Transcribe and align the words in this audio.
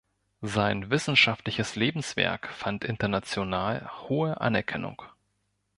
Sein 0.41 0.89
wissenschaftliches 0.89 1.75
Lebenswerk 1.75 2.47
fand 2.53 2.83
international 2.85 3.87
hohe 4.09 4.41
Anerkennung. 4.41 5.03